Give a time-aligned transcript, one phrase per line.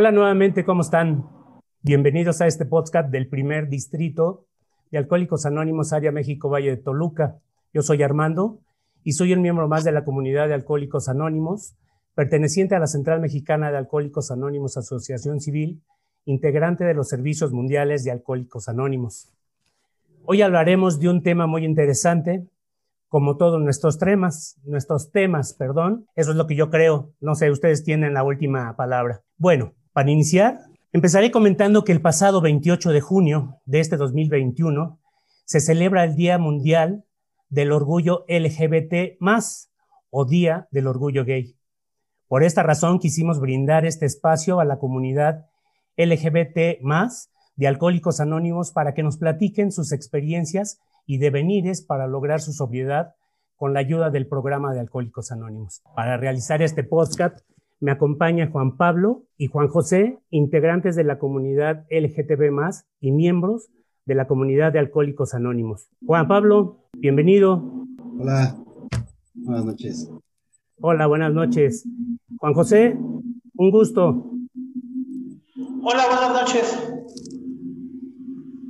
[0.00, 1.28] Hola nuevamente, ¿cómo están?
[1.82, 4.46] Bienvenidos a este podcast del primer distrito
[4.90, 7.36] de Alcohólicos Anónimos Área México Valle de Toluca.
[7.74, 8.60] Yo soy Armando
[9.04, 11.76] y soy el miembro más de la comunidad de Alcohólicos Anónimos,
[12.14, 15.82] perteneciente a la Central Mexicana de Alcohólicos Anónimos Asociación Civil,
[16.24, 19.34] integrante de los servicios mundiales de Alcohólicos Anónimos.
[20.24, 22.46] Hoy hablaremos de un tema muy interesante,
[23.08, 26.06] como todos nuestros temas, nuestros temas, perdón.
[26.16, 27.12] Eso es lo que yo creo.
[27.20, 29.20] No sé, ustedes tienen la última palabra.
[29.36, 30.60] Bueno, para iniciar,
[30.92, 34.98] empezaré comentando que el pasado 28 de junio de este 2021
[35.44, 37.04] se celebra el Día Mundial
[37.48, 39.18] del Orgullo LGBT
[40.10, 41.56] o Día del Orgullo Gay.
[42.28, 45.46] Por esta razón quisimos brindar este espacio a la comunidad
[45.96, 46.80] LGBT
[47.56, 53.14] de Alcohólicos Anónimos para que nos platiquen sus experiencias y devenires para lograr su sobriedad
[53.56, 55.82] con la ayuda del programa de Alcohólicos Anónimos.
[55.96, 57.40] Para realizar este podcast
[57.80, 62.52] me acompaña Juan Pablo y Juan José, integrantes de la comunidad LGTB
[63.00, 63.70] y miembros
[64.04, 65.88] de la comunidad de Alcohólicos Anónimos.
[66.04, 67.86] Juan Pablo, bienvenido.
[68.18, 68.54] Hola,
[69.34, 70.10] buenas noches.
[70.78, 71.88] Hola, buenas noches.
[72.36, 72.98] Juan José,
[73.54, 74.30] un gusto.
[75.82, 76.92] Hola, buenas noches.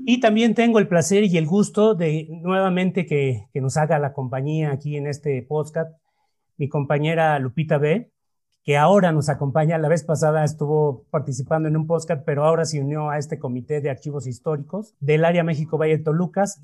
[0.07, 4.13] Y también tengo el placer y el gusto de nuevamente que, que nos haga la
[4.13, 6.01] compañía aquí en este podcast
[6.59, 8.13] mi compañera Lupita B
[8.63, 9.79] que ahora nos acompaña.
[9.79, 13.81] La vez pasada estuvo participando en un podcast, pero ahora se unió a este comité
[13.81, 16.63] de archivos históricos del área México Valle de Tolucas.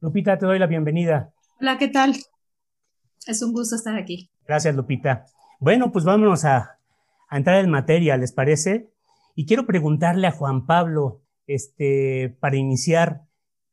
[0.00, 1.32] Lupita, te doy la bienvenida.
[1.60, 2.16] Hola, ¿qué tal?
[3.26, 4.30] Es un gusto estar aquí.
[4.46, 5.26] Gracias, Lupita.
[5.60, 6.78] Bueno, pues vámonos a,
[7.28, 8.90] a entrar en materia, ¿les parece?
[9.34, 13.22] Y quiero preguntarle a Juan Pablo, este, para iniciar.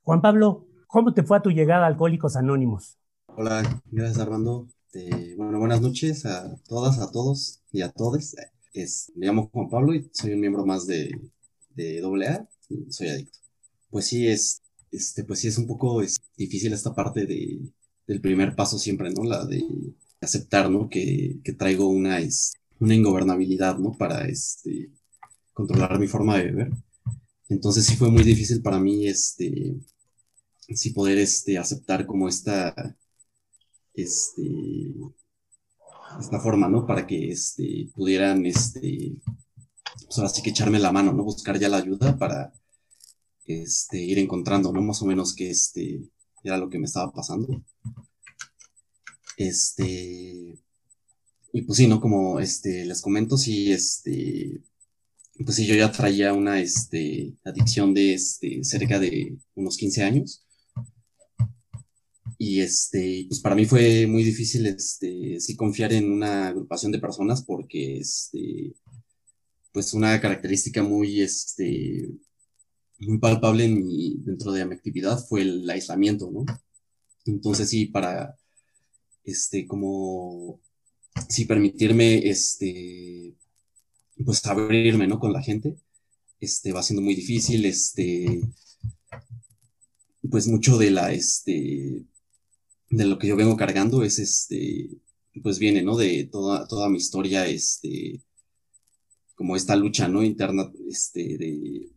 [0.03, 2.97] Juan Pablo, ¿cómo te fue a tu llegada a Alcohólicos Anónimos?
[3.35, 4.67] Hola, gracias Armando.
[4.91, 8.35] Este, bueno, buenas noches a todas, a todos y a todos.
[8.73, 11.11] Es, me llamo Juan Pablo y soy un miembro más de,
[11.75, 13.37] de AA y soy adicto.
[13.91, 17.59] Pues sí, es, este, pues sí es un poco es, difícil esta parte de,
[18.07, 19.23] del primer paso siempre, ¿no?
[19.25, 19.63] La de
[20.21, 20.89] aceptar, ¿no?
[20.89, 23.91] Que, que traigo una, es, una ingobernabilidad, ¿no?
[23.95, 24.91] Para este,
[25.53, 26.71] controlar mi forma de beber.
[27.49, 29.75] Entonces sí fue muy difícil para mí, este,
[30.73, 32.73] sí poder, este, aceptar como esta,
[34.03, 34.93] este,
[36.19, 36.85] esta forma, ¿no?
[36.85, 39.15] Para que este, pudieran, este,
[40.05, 41.23] pues ahora sí que echarme la mano, ¿no?
[41.23, 42.53] Buscar ya la ayuda para
[43.45, 44.81] este, ir encontrando, ¿no?
[44.81, 46.01] Más o menos que este,
[46.43, 47.63] era lo que me estaba pasando.
[49.37, 50.59] Este,
[51.53, 51.99] y pues sí, ¿no?
[52.01, 54.61] Como este, les comento, sí, este,
[55.45, 60.45] pues sí, yo ya traía una este, adicción de este, cerca de unos 15 años.
[62.41, 66.99] Y este, pues para mí fue muy difícil, este, sí confiar en una agrupación de
[66.99, 68.73] personas porque, este,
[69.73, 72.09] pues una característica muy, este,
[72.99, 76.45] muy palpable en mi, dentro de mi actividad fue el aislamiento, ¿no?
[77.25, 78.37] Entonces sí, para,
[79.25, 80.61] este, como,
[81.27, 83.35] sí permitirme, este,
[84.23, 85.19] pues abrirme, ¿no?
[85.19, 85.75] Con la gente,
[86.39, 88.41] este, va siendo muy difícil, este,
[90.29, 92.05] pues mucho de la, este,
[92.89, 94.89] de lo que yo vengo cargando es este,
[95.43, 95.95] pues viene, ¿no?
[95.97, 98.21] De toda, toda mi historia, este,
[99.35, 100.23] como esta lucha, ¿no?
[100.23, 101.91] Interna, este, de,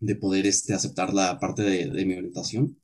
[0.00, 2.78] de poder, este, aceptar la parte de, mi orientación.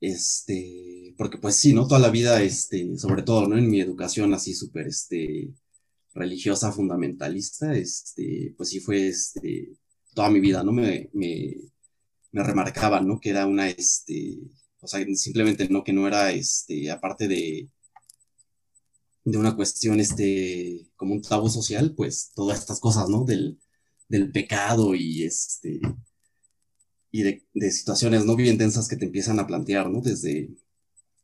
[0.00, 1.86] Este, porque pues sí, ¿no?
[1.88, 3.58] Toda la vida, este, sobre todo, ¿no?
[3.58, 5.52] En mi educación así súper, este,
[6.14, 9.72] religiosa, fundamentalista, este, pues sí fue, este,
[10.14, 10.72] toda mi vida, ¿no?
[10.72, 11.54] Me, me,
[12.32, 13.18] me remarcaba, ¿no?
[13.20, 14.38] Que era una, este,
[14.80, 17.68] o sea, simplemente no, que no era, este, aparte de,
[19.24, 23.24] de una cuestión, este, como un tabú social, pues todas estas cosas, ¿no?
[23.24, 23.58] Del,
[24.08, 25.80] del pecado y este,
[27.10, 30.00] y de, situaciones no bien densas que te empiezan a plantear, ¿no?
[30.00, 30.50] Desde,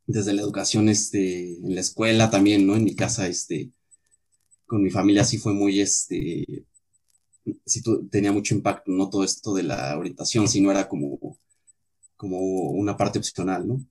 [0.06, 2.76] desde la educación, este, en la escuela también, ¿no?
[2.76, 3.72] En mi casa, este,
[4.66, 6.66] con mi familia sí fue muy, este,
[7.66, 11.38] sí tenía mucho impacto, no todo esto de la orientación, sino era como
[12.16, 13.84] como una parte opcional, ¿no?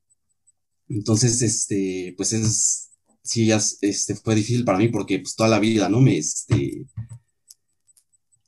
[0.90, 2.92] Entonces, este, pues es,
[3.24, 6.02] sí, este, fue difícil para mí porque pues toda la vida, ¿no?
[6.02, 6.86] Me, este,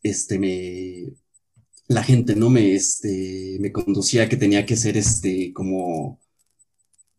[0.04, 1.14] este, me,
[1.88, 2.50] la gente, ¿no?
[2.50, 6.20] Me, este, me conducía que tenía que ser, este, como,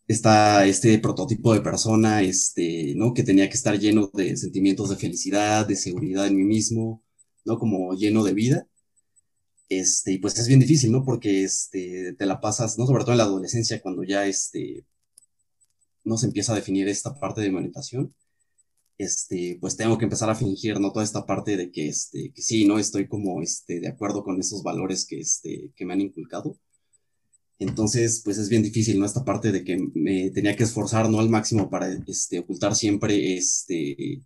[0.09, 3.13] esta, este prototipo de persona, este, ¿no?
[3.15, 7.03] Que tenía que estar lleno de sentimientos de felicidad, de seguridad en mí mismo,
[7.45, 7.59] ¿no?
[7.59, 8.69] Como lleno de vida.
[9.69, 11.05] Este, pues es bien difícil, ¿no?
[11.05, 12.87] Porque este, te la pasas, ¿no?
[12.87, 14.85] Sobre todo en la adolescencia, cuando ya este,
[16.05, 18.15] no se empieza a definir esta parte de mi orientación.
[18.99, 20.93] este, pues tengo que empezar a fingir, ¿no?
[20.93, 22.79] Toda esta parte de que, este, que sí, ¿no?
[22.79, 26.59] Estoy como, este, de acuerdo con esos valores que, este, que me han inculcado.
[27.59, 29.07] Entonces, pues es bien difícil, ¿no?
[29.07, 31.21] Esta parte de que me tenía que esforzar, ¿no?
[31.21, 34.23] Al máximo para, este, ocultar siempre, este,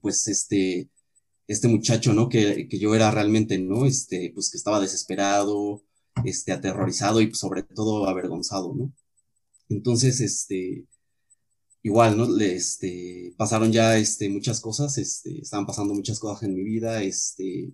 [0.00, 0.88] pues, este,
[1.46, 2.28] este muchacho, ¿no?
[2.28, 3.86] Que, que yo era realmente, ¿no?
[3.86, 5.82] Este, pues que estaba desesperado,
[6.24, 8.92] este, aterrorizado y pues, sobre todo avergonzado, ¿no?
[9.68, 10.86] Entonces, este,
[11.82, 12.28] igual, ¿no?
[12.30, 17.02] Le, este, pasaron ya, este, muchas cosas, este, estaban pasando muchas cosas en mi vida,
[17.02, 17.72] este,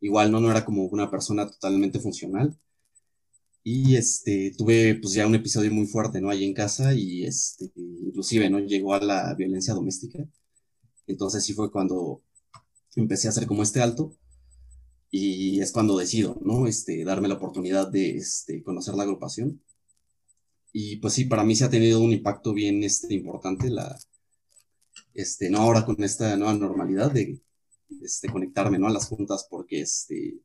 [0.00, 0.40] igual, ¿no?
[0.40, 2.58] No era como una persona totalmente funcional.
[3.64, 6.30] Y, este, tuve, pues, ya un episodio muy fuerte, ¿no?
[6.30, 8.58] Allí en casa y, este, inclusive, ¿no?
[8.60, 10.18] Llegó a la violencia doméstica.
[11.06, 12.22] Entonces sí fue cuando
[12.96, 14.16] empecé a hacer como este alto
[15.10, 16.66] y es cuando decido, ¿no?
[16.66, 19.62] Este, darme la oportunidad de este, conocer la agrupación.
[20.72, 23.98] Y pues sí, para mí se ha tenido un impacto bien este, importante, la,
[25.14, 27.42] este, no ahora con esta nueva normalidad de
[28.02, 28.86] este, conectarme, ¿no?
[28.86, 30.40] A las juntas, porque este,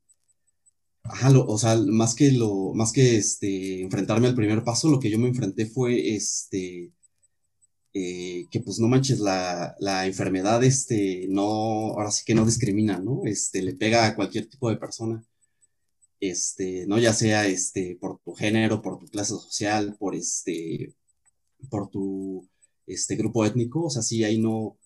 [1.03, 5.09] ajá, o sea, más que lo, más que este, enfrentarme al primer paso, lo que
[5.09, 6.91] yo me enfrenté fue este,
[7.93, 11.43] eh, que pues no manches, la, la, enfermedad, este, no,
[11.93, 13.21] ahora sí que no discrimina, ¿no?
[13.25, 15.23] Este, le pega a cualquier tipo de persona,
[16.19, 20.95] este, no ya sea, este, por tu género, por tu clase social, por este,
[21.69, 22.47] por tu,
[22.87, 24.77] este, grupo étnico, o sea, sí, ahí no,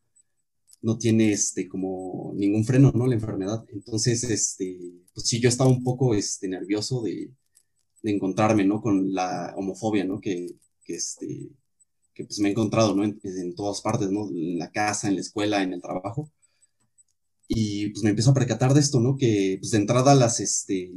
[0.81, 3.07] no tiene, este, como ningún freno, ¿no?
[3.07, 3.65] La enfermedad.
[3.69, 4.79] Entonces, este,
[5.13, 7.31] pues sí, yo estaba un poco, este, nervioso de,
[8.03, 8.81] de encontrarme, ¿no?
[8.81, 10.19] Con la homofobia, ¿no?
[10.19, 10.47] Que,
[10.83, 11.49] que este,
[12.13, 13.03] que pues me he encontrado, ¿no?
[13.03, 14.29] En, todas partes, ¿no?
[14.29, 16.31] En la casa, en la escuela, en el trabajo.
[17.47, 19.17] Y pues me empiezo a percatar de esto, ¿no?
[19.17, 20.91] Que pues de entrada las, este,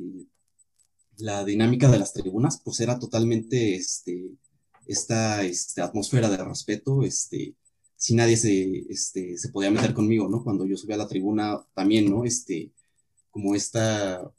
[1.19, 4.31] la dinámica de las tribunas, pues era totalmente, este,
[4.87, 7.57] esta, este, atmósfera de respeto, este,
[7.97, 10.43] si nadie se, este, se podía meter conmigo, ¿no?
[10.45, 12.25] Cuando yo subía a la tribuna también, ¿no?
[12.25, 12.73] Este,
[13.31, 14.33] como esta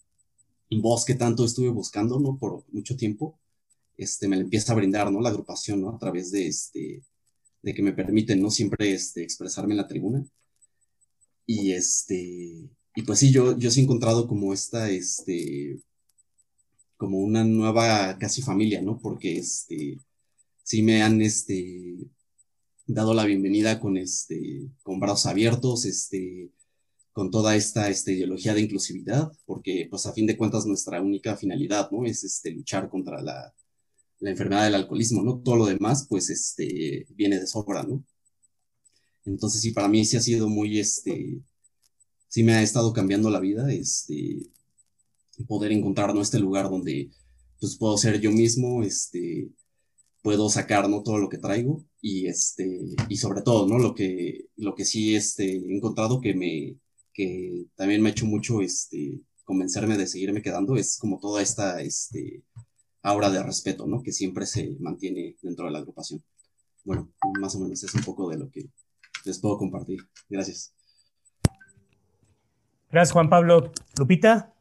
[0.72, 2.38] voz que tanto estuve buscando, ¿no?
[2.38, 3.40] Por mucho tiempo,
[3.98, 5.22] este, me empieza a brindar, ¿no?
[5.22, 5.90] La agrupación, ¿no?
[5.92, 7.04] A través de, este,
[7.62, 8.52] de que me permiten, ¿no?
[8.52, 10.26] Siempre, este, expresarme en la tribuna.
[11.46, 15.80] Y, este, y pues sí, yo, yo sí he encontrado como esta, este,
[16.98, 19.00] como una nueva casi familia, ¿no?
[19.00, 20.00] Porque, este,
[20.64, 21.98] sí me han, este,
[22.88, 26.52] dado la bienvenida con, este, con brazos abiertos, este,
[27.12, 31.36] con toda esta, esta ideología de inclusividad, porque pues a fin de cuentas nuestra única
[31.38, 32.06] finalidad, ¿no?
[32.06, 33.54] Es este, luchar contra la,
[34.20, 35.40] la enfermedad del alcoholismo, ¿no?
[35.40, 38.04] Todo lo demás, pues, este, viene de sobra, ¿no?
[39.26, 41.42] Entonces, sí, para mí sí ha sido muy, este,
[42.28, 44.40] sí me ha estado cambiando la vida, este,
[45.48, 46.22] poder encontrar, ¿no?
[46.22, 47.12] Este lugar donde,
[47.60, 49.50] pues, puedo ser yo mismo, este,
[50.22, 51.04] puedo sacar, ¿no?
[51.04, 53.80] Todo lo que traigo y, este, y sobre todo, ¿no?
[53.80, 56.78] Lo que, lo que sí, este, he encontrado que me,
[57.14, 61.82] que también me ha hecho mucho, este, convencerme de seguirme quedando, es como toda esta,
[61.82, 62.44] este,
[63.06, 64.02] aura de respeto, ¿no?
[64.02, 66.24] Que siempre se mantiene dentro de la agrupación.
[66.84, 68.68] Bueno, más o menos es un poco de lo que
[69.26, 70.00] les puedo compartir.
[70.28, 70.74] Gracias.
[72.92, 73.72] Gracias, Juan Pablo.
[73.98, 74.54] Lupita.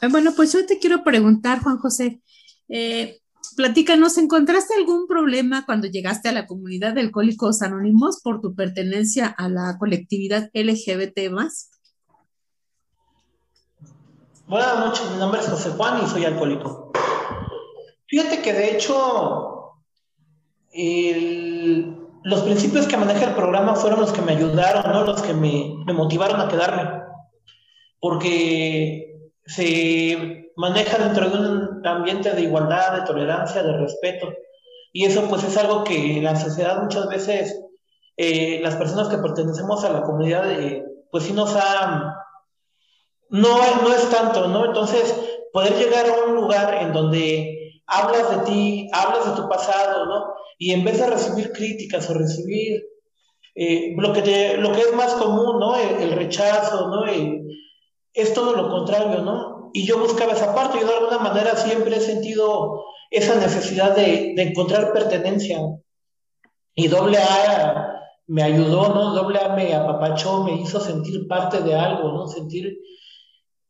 [0.00, 2.22] Eh, bueno, pues yo te quiero preguntar, Juan José.
[2.68, 3.18] Eh,
[3.56, 9.26] platícanos, ¿encontraste algún problema cuando llegaste a la comunidad de Alcohólicos Anónimos por tu pertenencia
[9.26, 11.71] a la colectividad LGBT más?
[14.52, 16.92] Buenas noches, mi nombre es José Juan y soy alcohólico.
[18.06, 19.78] Fíjate que de hecho
[22.22, 25.04] los principios que maneja el programa fueron los que me ayudaron, ¿no?
[25.04, 27.02] los que me, motivaron a quedarme,
[27.98, 34.34] porque se maneja dentro de un ambiente de igualdad, de tolerancia, de respeto,
[34.92, 37.58] y eso pues es algo que en la sociedad muchas veces
[38.18, 42.18] eh, las personas que pertenecemos a la comunidad eh, pues sí nos ha
[43.32, 44.66] no, no es tanto, ¿no?
[44.66, 45.14] Entonces,
[45.52, 50.34] poder llegar a un lugar en donde hablas de ti, hablas de tu pasado, ¿no?
[50.58, 52.84] Y en vez de recibir críticas o recibir
[53.54, 55.76] eh, lo, que lo que es más común, ¿no?
[55.76, 57.04] El, rechazo, ¿no?
[58.12, 59.70] es todo lo contrario, ¿no?
[59.72, 64.34] Y yo buscaba esa parte, yo de alguna manera siempre he sentido esa necesidad de,
[64.36, 65.58] de encontrar pertenencia.
[66.74, 67.96] Y doble A
[68.26, 69.14] me ayudó, ¿no?
[69.14, 72.28] Doble A me apapachó, me hizo sentir parte de algo, ¿no?
[72.28, 72.76] Sentir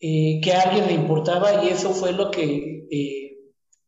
[0.05, 3.23] eh, que a alguien le importaba y eso fue lo que eh,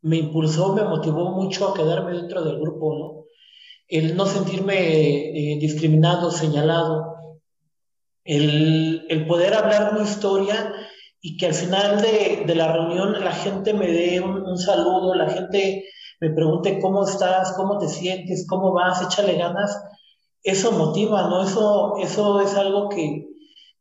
[0.03, 3.25] me impulsó, me motivó mucho a quedarme dentro del grupo, ¿no?
[3.89, 7.17] El no sentirme eh, discriminado, señalado,
[8.23, 10.73] el, el, poder hablar mi historia
[11.21, 15.29] y que al final de, de, la reunión la gente me dé un, saludo, la
[15.31, 15.85] gente
[16.21, 19.83] me pregunte cómo estás, cómo te sientes, cómo vas, échale ganas,
[20.45, 21.43] eso motiva, ¿no?
[21.43, 23.27] Eso, eso es algo que,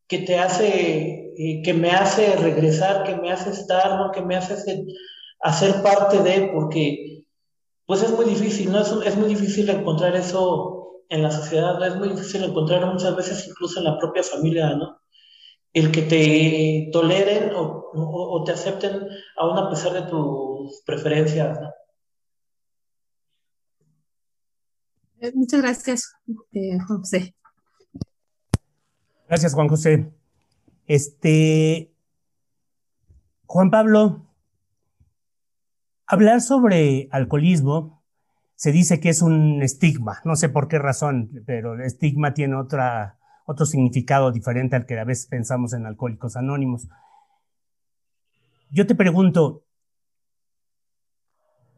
[0.08, 4.12] que te hace, eh, que me hace regresar, que me hace estar, ¿no?
[4.12, 4.56] Que me hace
[5.42, 7.26] hacer parte de, porque
[7.86, 8.82] pues es muy difícil, ¿no?
[8.82, 11.86] Es, es muy difícil encontrar eso en la sociedad, ¿no?
[11.86, 15.00] Es muy difícil encontrar muchas veces incluso en la propia familia, ¿no?
[15.74, 21.72] El que te toleren o, o, te acepten aún a pesar de tus preferencias, ¿no?
[25.20, 26.14] Eh, muchas gracias,
[26.52, 27.36] eh, Juan José.
[29.28, 30.14] Gracias, Juan José.
[30.88, 31.94] Este,
[33.46, 34.26] Juan Pablo,
[36.06, 38.04] hablar sobre alcoholismo
[38.56, 42.56] se dice que es un estigma, no sé por qué razón, pero el estigma tiene
[42.56, 46.88] otra, otro significado diferente al que a veces pensamos en alcohólicos anónimos.
[48.70, 49.64] Yo te pregunto,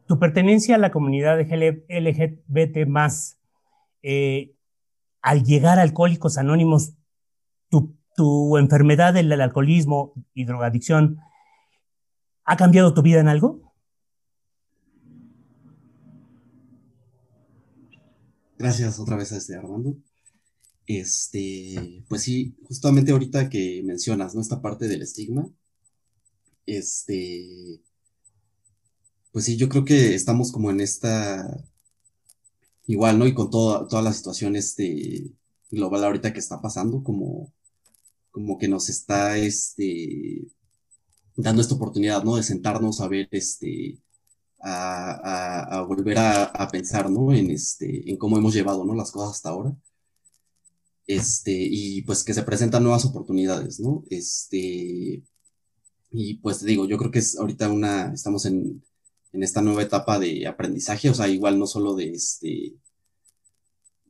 [0.06, 3.38] tu pertenencia a la comunidad LGBT más,
[4.02, 4.54] eh,
[5.20, 6.94] al llegar a Alcohólicos Anónimos,
[7.68, 11.18] tu, tu enfermedad del alcoholismo y drogadicción,
[12.44, 13.74] ¿ha cambiado tu vida en algo?
[18.58, 19.96] Gracias otra vez a este Armando.
[20.86, 24.40] Este, pues sí, justamente ahorita que mencionas, ¿no?
[24.40, 25.48] Esta parte del estigma,
[26.64, 27.82] este,
[29.32, 31.46] pues sí, yo creo que estamos como en esta,
[32.86, 33.26] igual, ¿no?
[33.26, 35.30] Y con toda, toda la situación este,
[35.70, 37.52] global ahorita que está pasando, como,
[38.36, 40.46] como que nos está, este,
[41.36, 42.36] dando esta oportunidad, ¿no?
[42.36, 43.98] De sentarnos a ver, este,
[44.60, 47.32] a, volver a, pensar, ¿no?
[47.32, 48.94] En, este, en cómo hemos llevado, ¿no?
[48.94, 49.74] Las cosas hasta ahora.
[51.06, 54.04] Este, y pues que se presentan nuevas oportunidades, ¿no?
[54.10, 55.22] Este,
[56.10, 58.84] y pues te digo, yo creo que es ahorita una, estamos en,
[59.32, 62.74] en esta nueva etapa de aprendizaje, o sea, igual no solo de este,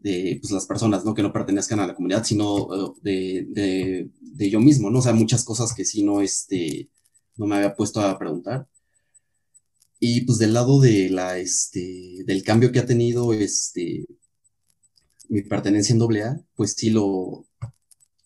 [0.06, 1.14] de pues, las personas, ¿no?
[1.14, 2.68] Que no pertenezcan a la comunidad, sino
[3.04, 5.00] eh, de, de, yo mismo, ¿no?
[5.00, 6.88] O sea, muchas cosas que sí no, este,
[7.36, 8.68] no me había puesto a preguntar.
[9.98, 14.06] Y pues del lado de la, este, del cambio que ha tenido, este,
[15.28, 17.44] mi pertenencia en AA, pues sí lo,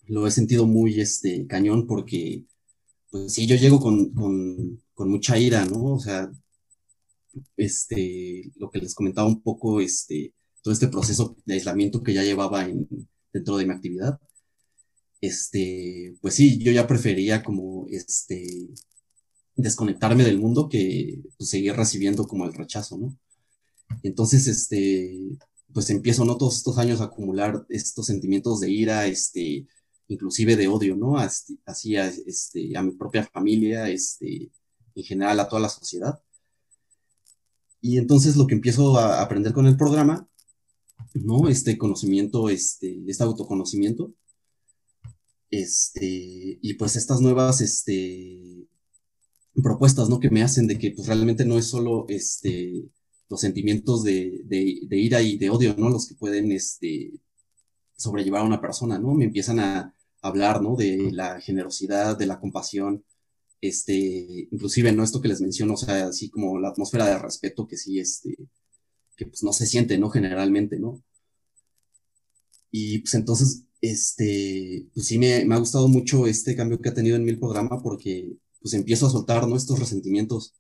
[0.07, 2.45] lo he sentido muy, este, cañón porque,
[3.11, 5.95] pues sí, yo llego con, con, con mucha ira, ¿no?
[5.95, 6.31] O sea,
[7.57, 12.23] este, lo que les comentaba un poco, este, todo este proceso de aislamiento que ya
[12.23, 12.89] llevaba en,
[13.33, 14.21] dentro de mi actividad,
[15.21, 18.71] este, pues sí, yo ya prefería como, este,
[19.57, 23.19] desconectarme del mundo que pues, seguir recibiendo como el rechazo, ¿no?
[24.03, 25.19] Entonces, este,
[25.73, 26.37] pues empiezo, ¿no?
[26.37, 29.67] Todos estos años a acumular estos sentimientos de ira, este,
[30.09, 31.19] inclusive de odio, ¿no?
[31.19, 34.51] Así a, este, a mi propia familia, este,
[34.95, 36.21] en general a toda la sociedad.
[37.81, 40.29] Y entonces lo que empiezo a aprender con el programa,
[41.15, 41.49] ¿no?
[41.49, 44.15] Este conocimiento, este, este autoconocimiento,
[45.51, 48.69] este, y pues estas nuevas, este,
[49.63, 50.21] propuestas, ¿no?
[50.21, 52.85] Que me hacen de que pues realmente no es solo este,
[53.29, 55.89] los sentimientos de, de, ira y de odio, ¿no?
[55.91, 57.13] Los que pueden este,
[57.97, 59.15] sobrellevar a una persona, ¿no?
[59.15, 60.77] Me empiezan a hablar, ¿no?
[60.77, 63.05] De la generosidad, de la compasión,
[63.61, 65.05] este, inclusive, ¿no?
[65.05, 68.37] Esto que les menciono, o sea, así como la atmósfera de respeto que sí, este,
[69.21, 70.09] que pues no se siente, ¿no?
[70.09, 71.05] Generalmente, ¿no?
[72.71, 76.95] Y pues entonces, este, pues sí me, me ha gustado mucho este cambio que ha
[76.95, 79.57] tenido en mi programa porque pues empiezo a soltar, ¿no?
[79.57, 80.55] Estos resentimientos.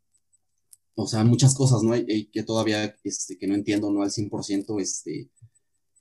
[0.94, 1.94] O sea, muchas cosas, ¿no?
[1.94, 4.02] Hay, que todavía, este, que no entiendo, ¿no?
[4.02, 5.30] Al 100%, este,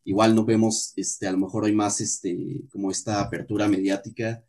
[0.04, 4.44] igual no vemos, este, a lo mejor hay más, este, como esta apertura mediática,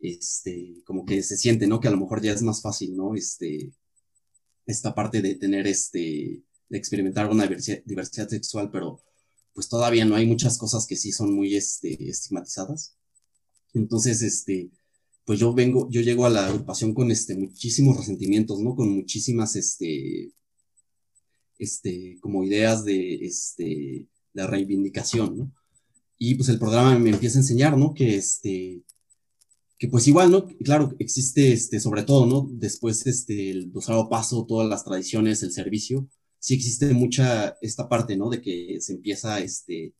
[0.00, 1.78] este, como que se siente, ¿no?
[1.78, 3.14] Que a lo mejor ya es más fácil, ¿no?
[3.14, 3.70] Este,
[4.64, 9.02] esta parte de tener, este, experimentar una diversidad, diversidad sexual, pero
[9.52, 12.96] pues todavía no hay muchas cosas que sí son muy, este, estigmatizadas.
[13.74, 14.70] Entonces, este,
[15.24, 18.74] pues yo vengo, yo llego a la agrupación con este, muchísimos resentimientos, ¿no?
[18.74, 20.32] Con muchísimas, este,
[21.58, 25.52] este, como ideas de, este, de reivindicación, ¿no?
[26.18, 27.94] Y pues el programa me empieza a enseñar, ¿no?
[27.94, 28.82] Que este,
[29.78, 30.46] que pues igual, ¿no?
[30.62, 32.48] Claro, existe, este, sobre todo, ¿no?
[32.52, 36.06] Después, este, el dosado paso, todas las tradiciones, el servicio,
[36.40, 38.30] sí existe mucha esta parte, ¿no?
[38.30, 39.94] De que se empieza, este,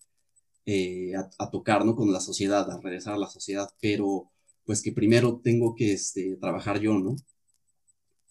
[0.66, 1.97] eh, a, tocar, ¿no?
[1.97, 4.30] Con la sociedad, a regresar a la sociedad, pero
[4.64, 7.16] pues que primero tengo que este, trabajar yo, ¿no?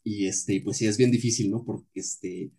[0.03, 1.63] Y este, pues sí, es bien difícil, ¿no?
[1.63, 2.51] Porque este,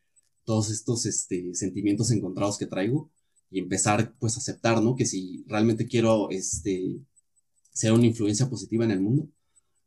[0.45, 3.11] todos estos este, sentimientos encontrados que traigo
[3.51, 4.97] y empezar pues a aceptar, ¿no?
[4.97, 7.01] Que si realmente quiero este,
[7.73, 9.29] ser una influencia positiva en el mundo,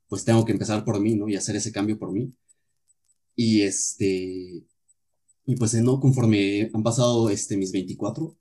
[0.08, 1.30] pues tengo que empezar por mí, ¿no?
[1.30, 2.34] Y hacer ese cambio por mí.
[3.36, 4.64] Y este,
[5.46, 8.38] y pues no, conforme han pasado este, mis 24,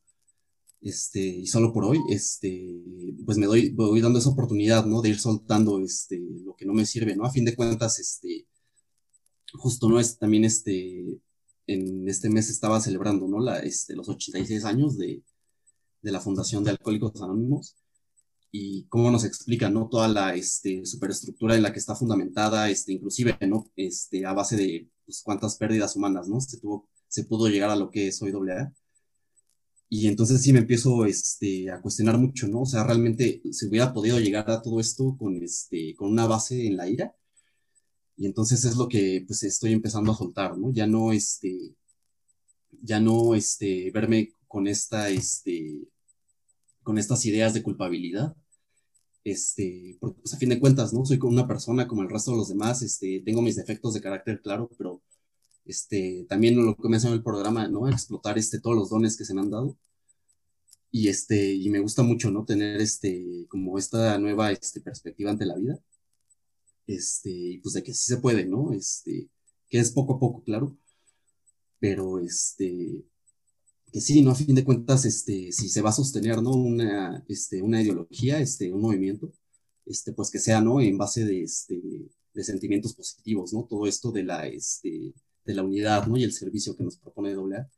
[0.82, 2.82] este, y solo por hoy, este,
[3.24, 5.00] pues me doy, voy dando esa oportunidad, ¿no?
[5.00, 7.24] De ir soltando, este, lo que no me sirve, ¿no?
[7.24, 8.46] A fin de cuentas, este,
[9.54, 10.00] justo, ¿no?
[10.00, 11.20] Es también, este,
[11.66, 13.40] en este mes estaba celebrando, ¿no?
[13.40, 15.22] La, este, los 86 años de,
[16.02, 17.76] de la Fundación de Alcohólicos Anónimos
[18.50, 19.88] y cómo nos explica, ¿no?
[19.88, 23.70] Toda la este, superestructura en la que está fundamentada, este, inclusive, ¿no?
[23.76, 26.40] Este, a base de pues, cuántas pérdidas humanas, ¿no?
[26.40, 28.72] Se, tuvo, se pudo llegar a lo que es hoy AA.
[29.90, 32.62] Y entonces sí me empiezo este, a cuestionar mucho, ¿no?
[32.62, 36.66] O sea, realmente se hubiera podido llegar a todo esto con, este, con una base
[36.66, 37.14] en la ira.
[38.16, 40.72] Y entonces es lo que pues estoy empezando a soltar, ¿no?
[40.72, 41.74] Ya no, este,
[42.82, 45.82] ya no, este, verme con esta, este,
[46.82, 48.34] con estas ideas de culpabilidad,
[49.24, 51.04] este, porque pues a fin de cuentas, ¿no?
[51.04, 54.00] Soy como una persona como el resto de los demás, este, tengo mis defectos de
[54.00, 55.02] carácter, claro, pero
[55.64, 57.88] este, también lo que me el programa, ¿no?
[57.88, 59.76] Explotar este, todos los dones que se me han dado.
[60.90, 62.44] Y, este, y me gusta mucho, ¿no?
[62.44, 65.78] Tener este, como esta nueva este, perspectiva ante la vida.
[66.86, 68.72] Este, y pues de que sí se puede, ¿no?
[68.72, 69.28] Este,
[69.68, 70.76] que es poco a poco, claro.
[71.80, 73.04] Pero este,
[73.92, 74.32] que sí, ¿no?
[74.32, 76.52] A fin de cuentas, este, si se va a sostener, ¿no?
[76.52, 79.32] Una, este, una ideología, este, un movimiento,
[79.86, 80.80] este, pues que sea, ¿no?
[80.80, 81.80] En base de, este,
[82.34, 83.64] de sentimientos positivos, ¿no?
[83.64, 86.16] Todo esto de la, este, de la unidad, ¿no?
[86.16, 87.68] Y el servicio que nos propone AA.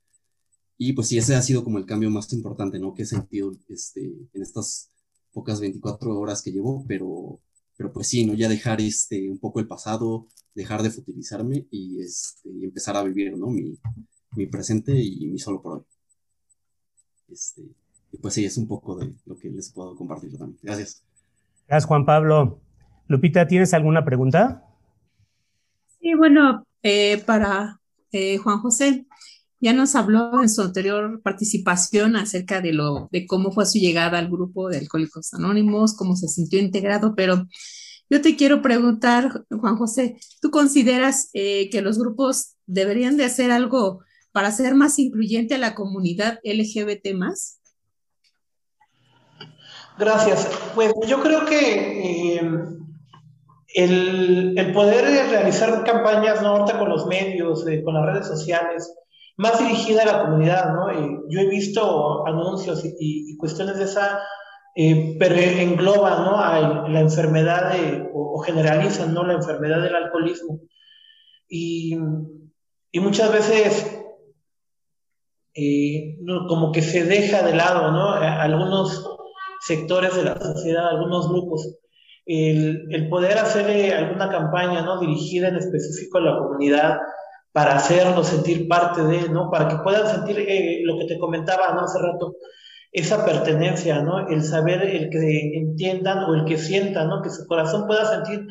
[0.76, 2.94] Y pues sí, ese ha sido como el cambio más importante, ¿no?
[2.94, 4.90] Que he sentido este, en estas
[5.32, 7.40] pocas 24 horas que llevo, pero,
[7.76, 8.34] pero pues sí, ¿no?
[8.34, 13.02] Ya dejar este, un poco el pasado, dejar de futilizarme y, este, y empezar a
[13.02, 13.48] vivir, ¿no?
[13.48, 13.78] Mi,
[14.32, 15.82] mi presente y mi solo por hoy.
[17.28, 17.62] Este,
[18.12, 20.58] y pues sí, es un poco de lo que les puedo compartir también.
[20.62, 21.02] Gracias.
[21.66, 22.60] Gracias, Juan Pablo.
[23.08, 24.64] Lupita, ¿tienes alguna pregunta?
[26.00, 27.80] Sí, bueno, eh, para
[28.12, 29.06] eh, Juan José.
[29.58, 34.18] Ya nos habló en su anterior participación acerca de, lo, de cómo fue su llegada
[34.18, 37.46] al grupo de Alcohólicos Anónimos, cómo se sintió integrado, pero
[38.10, 43.50] yo te quiero preguntar, Juan José, ¿tú consideras eh, que los grupos deberían de hacer
[43.50, 44.00] algo
[44.32, 47.60] para ser más incluyente a la comunidad LGBT más?
[49.98, 50.46] Gracias.
[50.74, 52.83] Pues yo creo que
[53.74, 56.48] el, poder realizar campañas, ¿no?
[56.48, 58.94] Ahorita con los medios, eh, con las redes sociales,
[59.36, 60.90] más dirigida a la comunidad, ¿no?
[60.90, 64.20] Eh, yo he visto anuncios y, cuestiones de esa,
[64.76, 66.88] eh, pero engloban, ¿no?
[66.88, 67.74] La enfermedad
[68.12, 69.24] o, generalizan, ¿no?
[69.24, 70.60] La enfermedad del alcoholismo.
[71.48, 71.96] Y,
[72.92, 73.90] y muchas veces
[76.48, 78.10] como que se deja de lado, ¿no?
[78.10, 79.08] algunos
[79.60, 81.78] sectores de la sociedad, algunos grupos
[82.26, 85.00] el, poder hacer alguna campaña ¿no?
[85.00, 86.98] dirigida en específico a la comunidad
[87.52, 89.50] para hacerlo sentir parte de, ¿no?
[89.50, 91.82] Para que puedan sentir eh, lo que te comentaba ¿no?
[91.82, 92.34] hace rato,
[92.90, 94.28] esa pertenencia, ¿no?
[94.28, 97.22] El saber, el que entiendan o el que sientan, ¿no?
[97.22, 98.46] Que su corazón pueda sentir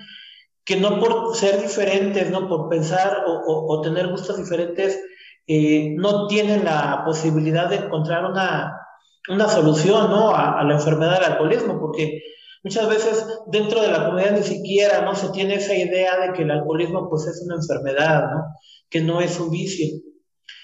[0.66, 2.48] que no por ser diferentes, ¿no?
[2.48, 5.02] Por pensar o, tener gustos diferentes,
[5.48, 8.74] eh, no tienen la posibilidad de encontrar una,
[9.30, 10.36] una solución, ¿no?
[10.36, 12.22] A, la enfermedad del alcoholismo, porque
[12.63, 16.43] Muchas veces dentro de la comunidad ni siquiera no se tiene esa idea de que
[16.43, 18.43] el alcoholismo pues es una enfermedad, ¿no?
[18.89, 19.88] Que no es un vicio.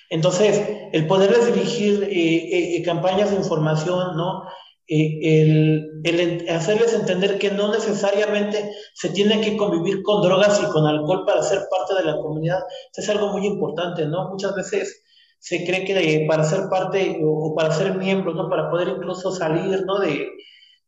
[0.09, 4.43] Entonces, el poderles dirigir eh, eh, eh, campañas de información, ¿no?
[4.91, 10.87] el, el, hacerles entender que no necesariamente se tiene que convivir con drogas y con
[10.87, 12.57] alcohol para ser parte de la comunidad,
[12.95, 14.29] es algo muy importante, ¿no?
[14.29, 15.03] Muchas veces
[15.37, 18.49] se cree que para ser parte o, para ser miembro, ¿no?
[18.49, 19.99] Para poder incluso salir, ¿no?
[19.99, 20.27] De,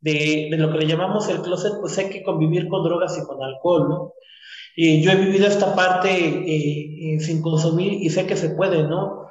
[0.02, 3.42] de, lo que le llamamos el closet, pues hay que convivir con drogas y con
[3.42, 4.14] alcohol, ¿no?
[4.76, 8.84] Y yo he vivido esta parte eh, eh, sin consumir y sé que se puede,
[8.84, 9.28] ¿no?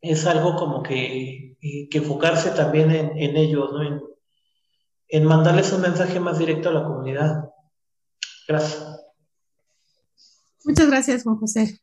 [0.00, 3.82] Es algo como que, eh, que enfocarse también en, en ellos, ¿no?
[3.82, 4.00] En,
[5.08, 7.50] en mandarles un mensaje más directo a la comunidad.
[8.46, 9.00] Gracias.
[10.64, 11.80] Muchas gracias, Juan José.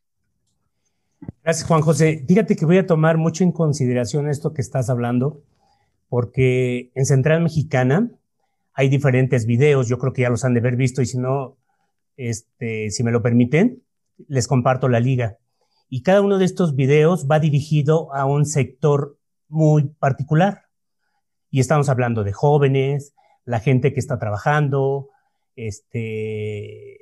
[1.42, 2.24] Gracias, Juan José.
[2.26, 5.42] Fíjate que voy a tomar mucho en consideración esto que estás hablando
[6.08, 8.10] porque en Central Mexicana
[8.74, 11.56] hay diferentes videos, yo creo que ya los han de haber visto y si no,
[12.16, 13.82] este, si me lo permiten,
[14.28, 15.38] les comparto la liga.
[15.88, 20.64] Y cada uno de estos videos va dirigido a un sector muy particular.
[21.50, 23.14] Y estamos hablando de jóvenes,
[23.44, 25.08] la gente que está trabajando,
[25.54, 26.98] este,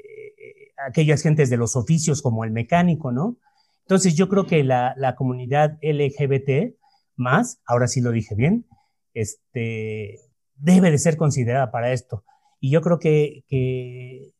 [0.87, 3.39] aquellas gentes de los oficios como el mecánico, ¿no?
[3.81, 6.77] Entonces yo creo que la, la comunidad LGBT
[7.17, 8.67] más, ahora sí lo dije bien,
[9.15, 10.21] este,
[10.57, 12.25] debe de ser considerada para esto.
[12.61, 14.33] Y yo creo que,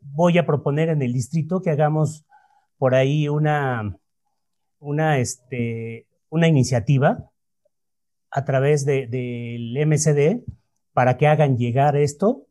[0.00, 2.24] voy a proponer en el distrito que hagamos
[2.78, 3.98] por ahí una,
[4.78, 7.30] una, este, iniciativa
[8.30, 10.44] a través del de, MCD
[10.92, 12.46] para que hagan llegar esto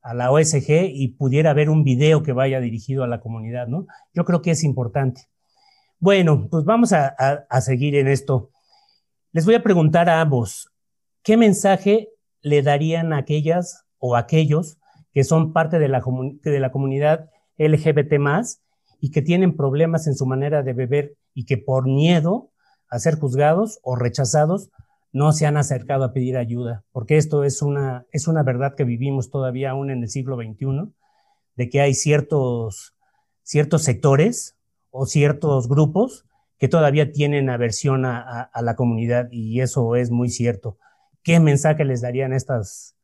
[0.00, 3.86] a la OSG y pudiera haber un video que vaya dirigido a la comunidad, ¿no?
[4.14, 5.22] Yo creo que es importante.
[5.98, 8.50] Bueno, pues vamos a seguir en esto.
[9.30, 10.70] Les voy a preguntar a ambos,
[11.22, 12.08] ¿qué mensaje
[12.40, 14.78] le darían a aquellas o aquellos
[15.12, 16.02] que son parte de la,
[16.42, 18.14] de la comunidad LGBT
[19.00, 22.52] y que tienen problemas en su manera de beber y que por miedo
[22.88, 24.70] a ser juzgados o rechazados
[25.12, 28.84] no se han acercado a pedir ayuda, porque esto es una, es una verdad que
[28.84, 30.90] vivimos todavía aún en el siglo XXI,
[31.54, 32.94] de que hay ciertos,
[33.42, 34.56] ciertos sectores
[34.90, 36.24] o ciertos grupos
[36.58, 40.78] que todavía tienen aversión a, a, la comunidad y eso es muy cierto.
[41.22, 42.96] ¿Qué mensaje les darían estas?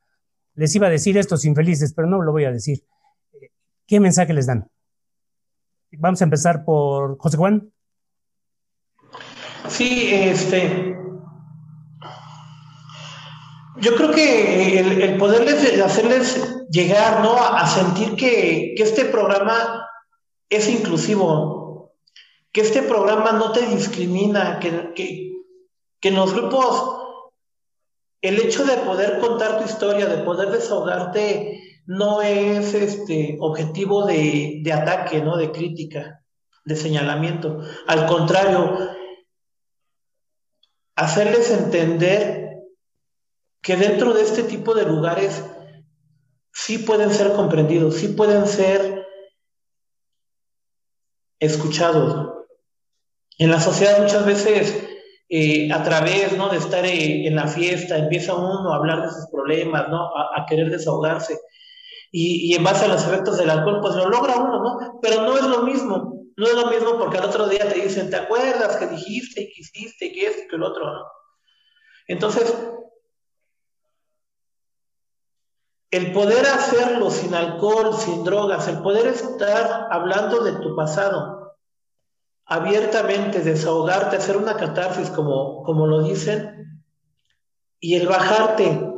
[0.55, 2.85] Les iba a decir estos infelices, pero no lo voy a decir.
[3.87, 4.69] ¿Qué mensaje les dan?
[5.93, 7.73] Vamos a empezar por José Juan.
[9.69, 10.97] Sí, este.
[13.81, 17.37] Yo creo que el, poderles hacerles llegar, ¿no?
[17.37, 19.87] A, sentir que, este programa
[20.49, 21.54] es inclusivo,
[22.55, 25.33] que este programa no te discrimina, que, que,
[26.01, 27.01] que en los grupos
[28.23, 34.61] el hecho de poder contar tu historia, de poder desahogarte, no es este objetivo de,
[34.63, 35.37] de ataque, ¿no?
[35.37, 36.23] De crítica,
[36.65, 37.59] de señalamiento.
[37.89, 38.79] Al contrario,
[40.95, 42.63] hacerles entender
[43.61, 45.45] que dentro de este tipo de lugares
[46.53, 49.05] sí pueden ser comprendidos, sí pueden ser
[51.41, 52.34] escuchados.
[53.39, 54.87] En la sociedad muchas veces,
[55.29, 56.49] eh, a través ¿no?
[56.49, 60.07] de estar eh, en la fiesta, empieza uno a hablar de sus problemas, ¿no?
[60.07, 61.39] a, querer desahogarse.
[62.13, 65.01] Y, en base a los efectos del alcohol, pues lo logra uno, ¿no?
[65.03, 68.11] Pero no es lo mismo no es lo mismo porque al otro día te dicen,
[68.11, 70.85] ¿te acuerdas que dijiste y que hiciste y que esto y que el otro?
[70.85, 71.01] ¿no?
[72.09, 72.55] Entonces,
[75.91, 81.34] el poder hacerlo sin alcohol, sin drogas, el poder estar hablando de tu pasado
[82.47, 86.83] abiertamente, desahogarte, hacer una catarsis como, como lo dicen,
[87.81, 88.91] y el bajarte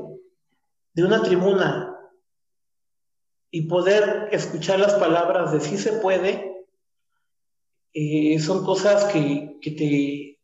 [0.93, 1.97] de una tribuna
[3.51, 6.67] y poder escuchar las palabras de sí se puede,
[7.93, 10.39] eh, son cosas que, te,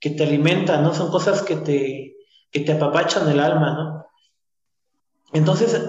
[0.00, 0.92] que te alimentan, ¿no?
[0.92, 2.16] Son cosas que te,
[2.50, 4.06] que te apapachan el alma, ¿no?
[5.32, 5.80] Entonces,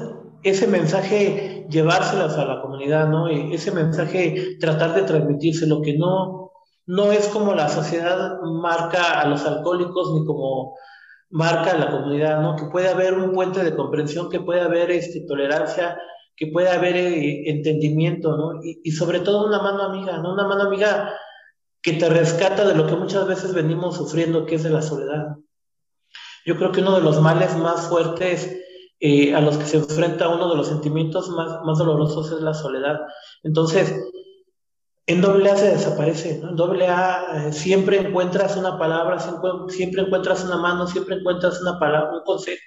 [0.43, 3.27] ese mensaje llevárselas a la comunidad, ¿no?
[3.27, 6.46] E, ese mensaje tratar de transmitirse, lo que no,
[6.88, 10.76] no es como la sociedad marca a los alcohólicos ni como
[11.30, 12.56] marca a la comunidad, ¿no?
[12.56, 16.00] Que puede haber un puente de comprensión, que puede haber este, tolerancia,
[16.36, 18.62] que pueda haber eh, entendimiento, ¿no?
[18.63, 20.34] Y, sobre todo una mano amiga, ¿no?
[20.34, 21.13] Una mano amiga
[21.82, 25.36] que te rescata de lo que muchas veces venimos sufriendo, que es de la soledad.
[26.45, 28.58] Yo creo que uno de los males más fuertes
[29.02, 32.54] eh, a los que se enfrenta uno de los sentimientos más, más dolorosos es la
[32.54, 32.97] soledad.
[33.43, 33.93] Entonces,
[35.07, 36.41] en doble A se desaparece.
[36.43, 41.61] En doble A eh, siempre encuentras una palabra, siempre, siempre encuentras una mano, siempre encuentras
[41.61, 42.61] una palabra, un consejo.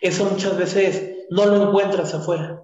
[0.00, 2.62] Eso muchas veces no lo encuentras afuera.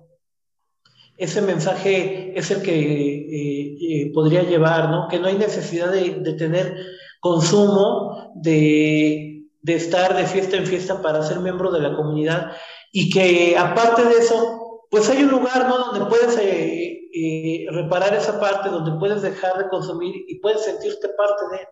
[1.17, 5.07] Ese mensaje es el que eh, eh, podría llevar, ¿no?
[5.09, 6.75] Que no hay necesidad de, tener
[7.21, 12.53] consumo, de, estar de fiesta en fiesta para ser miembro de la comunidad
[12.91, 14.60] y que aparte de eso,
[14.91, 15.79] pues hay un lugar, ¿no?
[15.79, 21.45] Donde puedes eh, reparar esa parte, donde puedes dejar de consumir y puedes sentirte parte
[21.53, 21.69] de.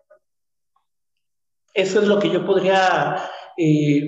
[1.73, 3.29] Eso es lo que yo podría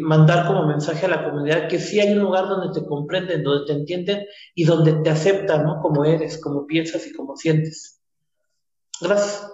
[0.02, 3.65] mandar como mensaje a la comunidad que sí hay un lugar donde te comprenden, donde
[3.65, 5.82] te entienden y donde te aceptan, ¿no?
[5.82, 8.02] Como eres, como piensas y como sientes.
[9.02, 9.52] Gracias.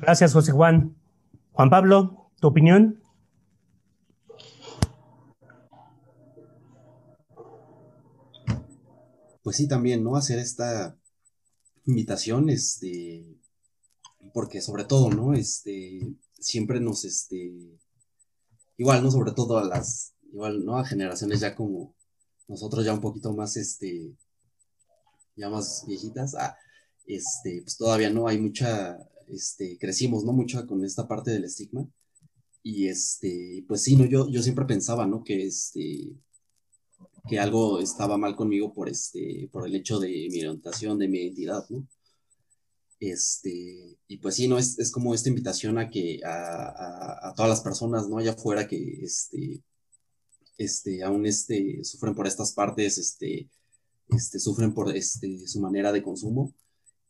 [0.00, 0.94] Gracias, José Juan.
[1.52, 3.02] Juan Pablo, ¿tu opinión?
[9.48, 10.14] Pues sí, también, ¿no?
[10.14, 11.00] Hacer esta
[11.86, 13.24] invitación, este,
[14.34, 15.32] porque sobre todo, ¿no?
[15.32, 16.06] Este,
[16.38, 17.80] siempre nos, este,
[18.76, 19.10] igual, ¿no?
[19.10, 20.76] Sobre todo a las, igual, ¿no?
[20.76, 21.94] A generaciones ya como
[22.46, 24.14] nosotros ya un poquito más, este,
[25.34, 26.54] ya más viejitas, ah,
[27.06, 30.34] este, pues todavía no hay mucha, este, crecimos, ¿no?
[30.34, 31.88] Mucho con esta parte del estigma.
[32.62, 34.04] Y este, pues sí, ¿no?
[34.04, 35.24] Yo, yo siempre pensaba, ¿no?
[35.24, 36.12] Que este,
[37.28, 41.18] que algo estaba mal conmigo por este, por el hecho de mi orientación, de mi
[41.18, 41.86] identidad, ¿no?
[43.00, 44.58] Este, y pues sí, ¿no?
[44.58, 48.18] Es, es como esta invitación a que a, a, todas las personas, ¿no?
[48.18, 49.62] Allá afuera que, este,
[50.58, 53.48] este, aún este, sufren por estas partes, este,
[54.08, 56.54] este, sufren por este, su manera de consumo,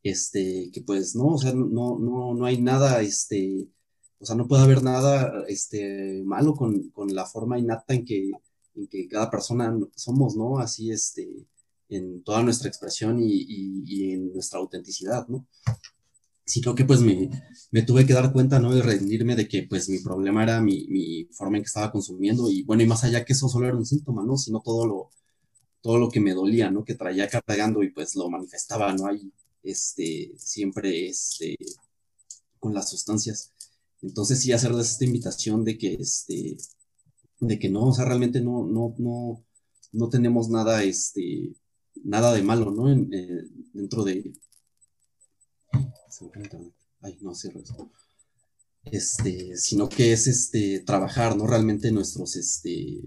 [0.03, 3.69] este, que pues no, o sea, no, no, no hay nada, este,
[4.21, 8.31] o sea, no puede haber nada este, malo con, con la forma innata en que,
[8.79, 10.59] en que cada persona somos, ¿no?
[10.59, 11.47] Así, este,
[11.89, 13.45] en toda nuestra expresión y,
[13.87, 15.47] y, en nuestra autenticidad, ¿no?
[16.45, 17.31] Sino que pues me,
[17.71, 18.75] me, tuve que dar cuenta, ¿no?
[18.75, 22.51] De rendirme de que pues mi problema era mi, mi, forma en que estaba consumiendo
[22.51, 24.37] y bueno, y más allá que eso solo era un síntoma, ¿no?
[24.37, 25.11] Sino todo lo,
[25.83, 26.85] todo lo que me dolía, ¿no?
[26.85, 29.07] Que traía cargando y pues lo manifestaba, ¿no?
[29.07, 31.57] Ahí, este, siempre, este,
[32.59, 33.53] con las sustancias.
[34.03, 36.57] Entonces sí hacerles esta invitación de que, este,
[37.41, 39.45] de que no, o sea, realmente no, no, no,
[39.93, 41.55] no tenemos nada, este,
[42.05, 42.91] nada de malo, ¿no?
[42.91, 44.33] En, eh, dentro de...
[47.01, 47.93] Ay, no, cierro eso.
[48.85, 51.47] Este, sino que es, este, trabajar, ¿no?
[51.47, 53.01] Realmente nuestros, este,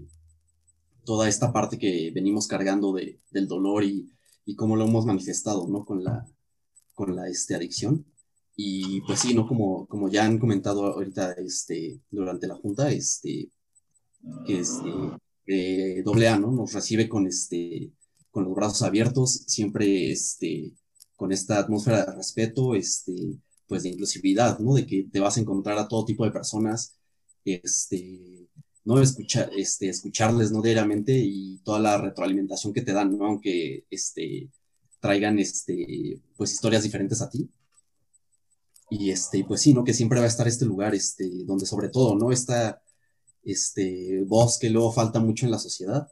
[1.04, 4.10] toda esta parte que venimos cargando de, del dolor y,
[4.46, 5.84] y cómo lo hemos manifestado, ¿no?
[5.84, 6.26] Con la,
[6.94, 8.06] con la, este, adicción.
[8.56, 9.46] Y pues sí, ¿no?
[9.46, 13.50] Como, como ya han comentado ahorita este, durante la junta, este,
[14.46, 14.90] que este,
[15.46, 16.52] eh, A, ¿no?
[16.52, 17.92] Nos recibe con, este,
[18.30, 20.72] con los brazos abiertos, siempre este,
[21.16, 24.74] con esta atmósfera de respeto, este, pues de inclusividad, ¿no?
[24.74, 26.96] De que te vas a encontrar a todo tipo de personas,
[27.44, 28.48] este,
[28.84, 29.00] ¿no?
[29.00, 30.62] Escuchar, este, escucharles, ¿no?
[30.62, 33.26] Diariamente y toda la retroalimentación que te dan, ¿no?
[33.26, 34.50] Aunque, este,
[35.00, 37.48] traigan, este, pues historias diferentes a ti.
[38.90, 39.84] Y este, pues sí, ¿no?
[39.84, 42.30] Que siempre va a estar este lugar, este, donde sobre todo, ¿no?
[42.30, 42.81] Esta
[43.44, 46.08] este, voz que luego falta mucho en la sociedad,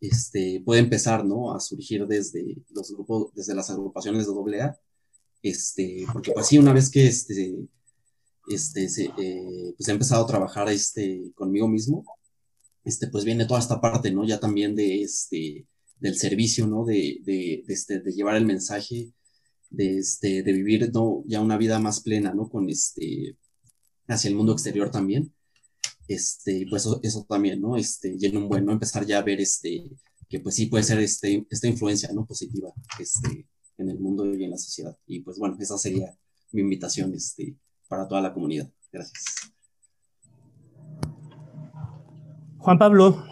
[0.00, 1.54] este, puede empezar, ¿no?
[1.54, 4.78] A surgir desde los grupos, desde las agrupaciones de AA,
[5.42, 7.56] este, porque pues sí, una vez que este,
[8.48, 12.04] este, se, eh, pues he empezado a trabajar este, conmigo mismo,
[12.84, 14.24] este, pues viene toda esta parte, ¿no?
[14.24, 15.66] Ya también de este,
[15.98, 16.84] del servicio, ¿no?
[16.84, 19.12] De, de, de, este, de llevar el mensaje,
[19.70, 21.22] de, este, de vivir ¿no?
[21.26, 22.48] ya una vida más plena, ¿no?
[22.48, 23.36] Con este,
[24.08, 25.32] hacia el mundo exterior también.
[26.10, 27.76] Este, pues eso, eso también, ¿no?
[27.76, 28.68] Este, lleno un buen.
[28.68, 29.88] Empezar ya a ver, este,
[30.28, 32.26] que pues sí puede ser este, esta influencia, ¿no?
[32.26, 33.46] Positiva, este,
[33.78, 34.98] en el mundo y en la sociedad.
[35.06, 36.12] Y pues bueno, esa sería
[36.50, 38.68] mi invitación, este, para toda la comunidad.
[38.90, 39.24] Gracias.
[42.58, 43.24] Juan Pablo,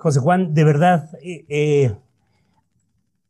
[0.00, 1.96] José Juan, de verdad, eh, eh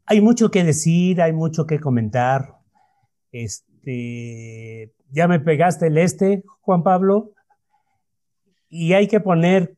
[0.07, 2.59] hay mucho que decir, hay mucho que comentar.
[3.33, 7.35] Este, ya me pegaste el este, Juan Pablo,
[8.75, 9.77] y hay que poner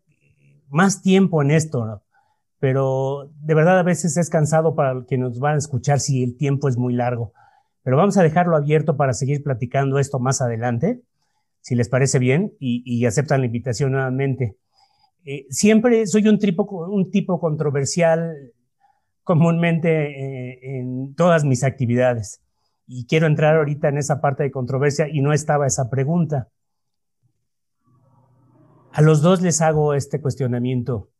[0.70, 2.02] más tiempo en esto,
[2.58, 6.36] pero de verdad a veces es cansado para quienes nos van a escuchar si el
[6.38, 7.34] tiempo es muy largo.
[7.82, 11.02] Pero vamos a dejarlo abierto para seguir platicando esto más adelante,
[11.60, 14.56] si les parece bien y, aceptan la invitación nuevamente.
[15.26, 18.34] Eh, siempre soy un tipo controversial
[19.24, 22.40] comúnmente eh, en todas mis actividades.
[22.86, 26.48] Y quiero entrar ahorita en esa parte de controversia y no estaba esa pregunta.
[28.96, 31.10] A los dos les hago este cuestionamiento.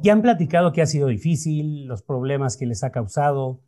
[0.00, 3.60] Ya han platicado que ha sido difícil, los problemas que les ha causado,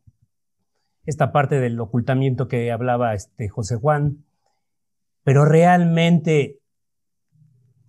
[1.07, 4.25] esta parte del ocultamiento que hablaba este José Juan,
[5.25, 6.61] pero realmente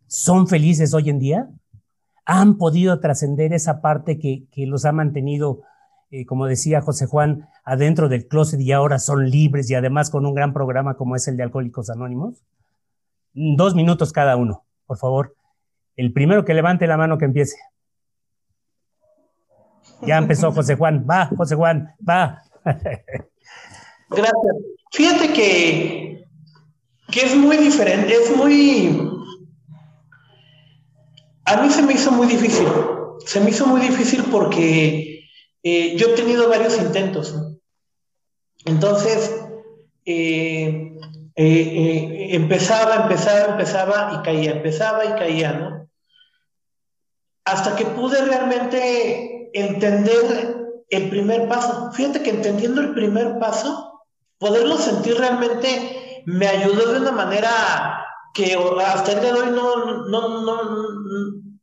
[0.07, 1.49] son felices hoy en día?
[2.25, 5.61] han podido trascender esa parte que, los ha mantenido,
[6.09, 10.25] eh, como decía José Juan, adentro del closet y ahora son libres y además con
[10.25, 12.43] un gran programa como es el de Alcohólicos Anónimos?
[13.33, 15.35] Dos minutos cada uno, por favor.
[15.95, 17.57] El primero que levante la mano que empiece.
[20.01, 21.05] Ya empezó José Juan.
[21.09, 22.41] Va, José Juan, va.
[24.09, 24.55] Gracias.
[24.91, 26.25] Fíjate que,
[27.11, 29.11] que es muy diferente, es muy
[31.51, 32.67] a mí se me hizo muy difícil.
[33.25, 35.25] Se me hizo muy difícil porque
[35.63, 37.35] eh, yo he tenido varios intentos.
[38.65, 39.35] Entonces,
[40.05, 40.97] eh,
[41.35, 45.89] eh, empezaba, empezaba, empezaba y caía, empezaba y caía, ¿no?
[47.45, 50.57] Hasta que pude realmente entender
[50.89, 51.91] el primer paso.
[51.93, 54.03] Fíjate que entendiendo el primer paso,
[54.37, 60.07] poderlo sentir realmente me ayudó de una manera que hasta el día de hoy no,
[60.07, 60.43] no,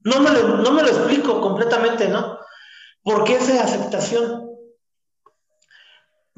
[0.04, 2.38] no, me lo, no me lo explico completamente, ¿no?
[3.02, 4.47] Porque es de aceptación.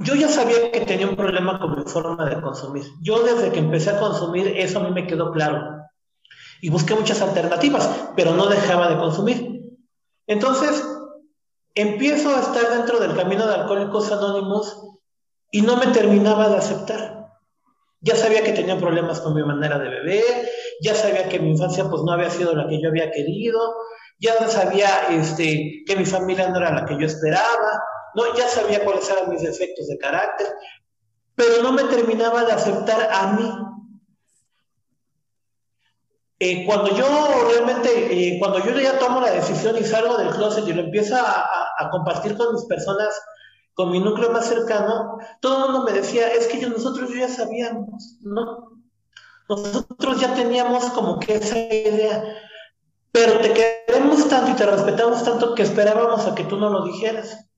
[0.03, 2.85] Yo ya sabía que tenía un problema con mi forma de consumir.
[3.03, 5.77] Yo desde que empecé a consumir, eso a mí me quedó claro.
[6.63, 9.61] Y busqué muchas alternativas, pero no dejaba de consumir.
[10.27, 10.83] Entonces,
[11.75, 14.83] empiezo a estar dentro del camino de Alcohólicos Anónimos
[15.51, 17.27] y no me terminaba de aceptar.
[18.01, 20.49] Ya sabía que tenía problemas con mi manera de beber,
[20.81, 23.61] ya sabía que mi infancia pues no había sido la que yo había querido,
[24.19, 27.83] ya sabía este, que mi familia no era la que yo esperaba,
[28.15, 28.35] ¿no?
[28.37, 30.47] ya sabía cuáles eran mis defectos de carácter,
[31.35, 33.51] pero no me terminaba de aceptar a mí.
[36.43, 37.07] Eh, cuando yo
[37.51, 41.17] realmente, eh, cuando yo ya tomo la decisión y salgo del closet y lo empiezo
[41.17, 41.47] a,
[41.91, 43.09] compartir con mis personas,
[43.75, 48.19] con mi núcleo más cercano, todo el mundo me decía, es que nosotros ya sabíamos,
[48.21, 48.73] ¿no?
[49.49, 52.23] Nosotros ya teníamos como que esa idea,
[53.13, 56.85] pero te queremos tanto y te respetamos tanto que esperábamos a que tú no lo
[56.85, 57.50] dijeras.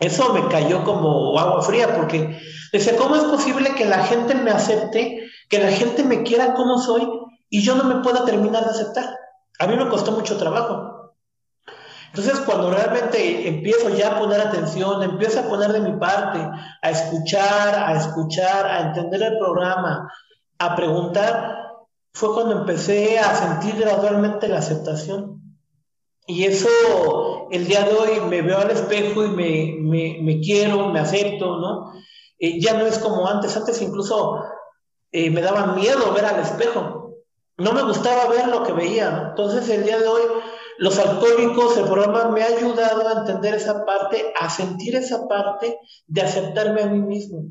[0.00, 2.38] Eso me cayó como agua fría porque
[2.72, 6.78] decía, ¿cómo es posible que la gente me acepte, que la gente me quiera como
[6.78, 7.08] soy
[7.48, 9.16] y yo no me pueda terminar de aceptar?
[9.58, 11.14] A mí me costó mucho trabajo.
[12.08, 16.38] Entonces, cuando realmente empiezo ya a poner atención, empiezo a poner de mi parte,
[16.82, 20.10] a escuchar, a escuchar, a entender el programa,
[20.58, 21.66] a preguntar,
[22.14, 25.45] fue cuando empecé a sentir gradualmente la aceptación.
[26.26, 26.68] Y eso,
[27.52, 31.92] el día de hoy me veo al espejo y me, me, quiero, me acepto, ¿no?
[32.38, 34.42] Eh, ya no es como antes, antes incluso
[35.12, 37.14] eh, me daba miedo ver al espejo.
[37.58, 39.28] No me gustaba ver lo que veía.
[39.30, 40.22] Entonces el día de hoy,
[40.78, 45.78] los alcohólicos, el programa me ha ayudado a entender esa parte, a sentir esa parte
[46.08, 47.44] de aceptarme a mí mismo.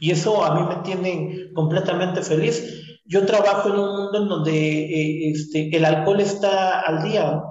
[0.00, 2.85] Y eso a mí me tiene completamente feliz.
[3.06, 7.42] Yo trabajo en un mundo en donde eh, este, el alcohol está al día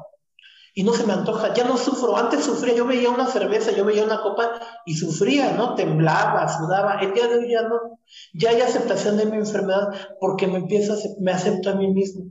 [0.78, 2.18] y no se me antoja, ya no sufro.
[2.18, 5.74] Antes sufría, yo veía una cerveza, yo veía una copa y sufría, ¿no?
[5.74, 7.00] Temblaba, sudaba.
[7.00, 8.00] El día de hoy ya no.
[8.34, 12.26] Ya hay aceptación de mi enfermedad porque me empiezo me acepto a mí mismo.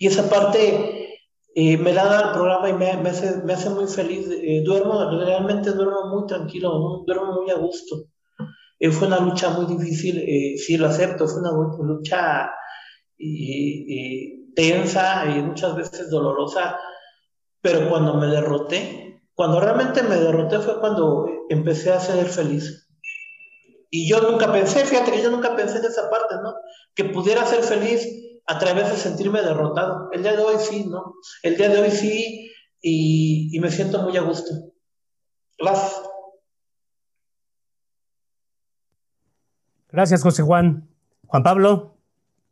[0.00, 1.20] Y esa parte
[1.54, 4.28] eh, me da el programa y me, hace, me hace muy feliz.
[4.30, 8.06] Eh, duermo, realmente duermo muy tranquilo, duermo muy a gusto.
[8.78, 12.50] Eh, fue una lucha muy difícil, eh, sí lo acepto, fue una lucha
[14.54, 16.78] tensa y muchas veces dolorosa,
[17.60, 22.88] pero cuando me derroté, cuando realmente me derroté fue cuando empecé a ser feliz.
[23.90, 26.54] Y yo nunca pensé, fíjate que yo nunca pensé en esa parte, ¿no?
[26.94, 28.06] Que pudiera ser feliz
[28.46, 30.10] a través de sentirme derrotado.
[30.12, 31.14] El día de hoy sí, ¿no?
[31.42, 32.50] El día de hoy sí
[32.82, 34.52] y, y me siento muy a gusto.
[35.58, 36.02] Gracias.
[39.96, 40.86] Gracias, José Juan.
[41.26, 41.96] Juan Pablo,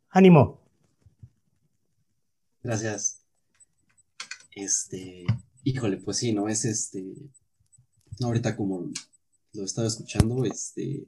[0.09, 0.63] ánimo.
[2.63, 3.21] Gracias.
[4.55, 5.27] Este,
[5.63, 6.49] híjole, pues sí, ¿no?
[6.49, 7.05] Es este,
[8.19, 8.89] ahorita como
[9.53, 11.05] lo he estado escuchando, este,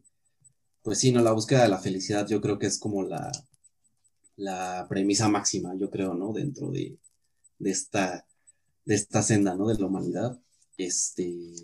[0.83, 1.23] pues sí, ¿no?
[1.23, 3.31] La búsqueda de la felicidad yo creo que es como la,
[4.35, 6.33] la premisa máxima, yo creo, ¿no?
[6.33, 6.99] Dentro de,
[7.57, 8.27] de esta,
[8.85, 9.69] de esta senda, ¿no?
[9.69, 10.39] De la humanidad.
[10.77, 11.55] Este,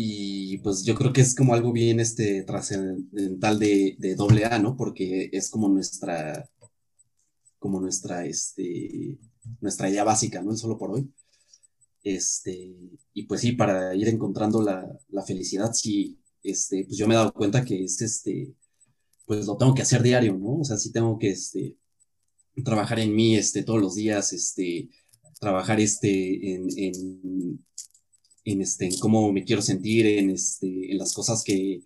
[0.00, 4.60] y pues yo creo que es como algo bien este, trascendental de, de doble A,
[4.60, 4.76] ¿no?
[4.76, 6.48] Porque es como nuestra,
[7.58, 9.18] como nuestra, este,
[9.60, 10.52] nuestra idea básica, ¿no?
[10.52, 11.12] El solo por hoy.
[12.04, 12.76] Este,
[13.12, 17.16] y pues sí, para ir encontrando la, la, felicidad, sí, este, pues yo me he
[17.16, 18.54] dado cuenta que es este,
[19.26, 20.60] pues lo tengo que hacer diario, ¿no?
[20.60, 21.76] O sea, sí tengo que, este,
[22.64, 24.90] trabajar en mí, este, todos los días, este,
[25.40, 27.58] trabajar, este, en
[28.52, 31.82] en, este, en cómo me quiero sentir, en, este, en las cosas que,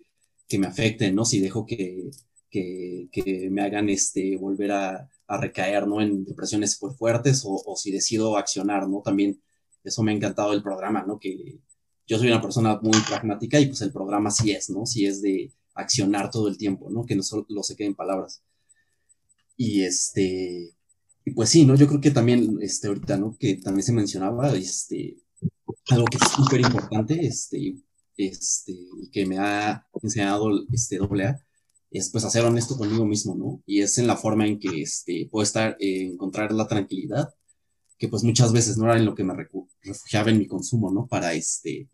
[0.47, 1.25] que me afecten, ¿no?
[1.25, 2.09] Si dejo que,
[2.49, 6.01] que, que me hagan este, volver a, a, recaer, ¿no?
[6.01, 9.01] En depresiones súper fuertes o, o, si decido accionar, ¿no?
[9.03, 9.41] También
[9.83, 11.19] eso me ha encantado el programa, ¿no?
[11.19, 11.59] Que
[12.07, 14.85] yo soy una persona muy pragmática y pues el programa sí es, ¿no?
[14.85, 17.05] Sí es de accionar todo el tiempo, ¿no?
[17.05, 18.41] Que no solo se queden palabras.
[19.57, 20.75] Y este,
[21.25, 21.75] y pues sí, ¿no?
[21.75, 23.37] Yo creo que también, este, ahorita, ¿no?
[23.37, 25.17] Que también se mencionaba, este,
[25.89, 27.75] algo que es súper importante, este,
[28.17, 28.75] este,
[29.11, 31.39] que me ha enseñado este A,
[31.91, 33.61] es pues hacer honesto conmigo mismo, ¿no?
[33.65, 37.33] Y es en la forma en que este, puedo estar, eh, encontrar la tranquilidad,
[37.97, 39.35] que pues muchas veces no era en lo que me
[39.83, 41.07] refugiaba en mi consumo, ¿no?
[41.07, 41.89] Para este,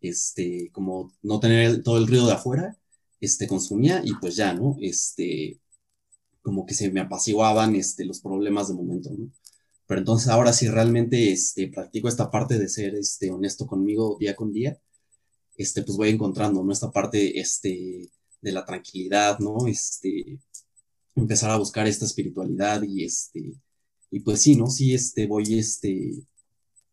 [0.00, 2.76] este, como no tener todo el ruido de afuera,
[3.20, 4.76] este, consumía y pues ya, ¿no?
[4.80, 5.60] Este,
[6.42, 9.30] como que se me apaciguaban, este, los problemas de momento, ¿no?
[9.86, 14.34] Pero entonces ahora sí realmente este, practico esta parte de ser este, honesto conmigo día
[14.34, 14.78] con día,
[15.56, 16.72] este, pues voy encontrando, ¿no?
[16.72, 18.10] Esta parte este,
[18.40, 19.66] de la tranquilidad, ¿no?
[19.66, 20.38] Este,
[21.14, 23.54] empezar a buscar esta espiritualidad y este,
[24.10, 24.68] y pues sí, ¿no?
[24.68, 26.12] Sí, este, voy este,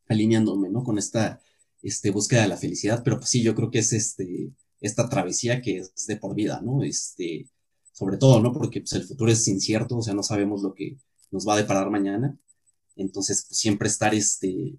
[0.07, 0.83] alineándome, ¿no?
[0.83, 1.41] Con esta
[1.81, 5.61] este, búsqueda de la felicidad, pero pues sí, yo creo que es este, esta travesía
[5.61, 6.83] que es de por vida, ¿no?
[6.83, 7.49] Este,
[7.91, 8.53] sobre todo, ¿no?
[8.53, 10.97] Porque pues, el futuro es incierto, o sea, no sabemos lo que
[11.31, 12.37] nos va a deparar mañana.
[12.95, 14.77] Entonces, pues, siempre estar este,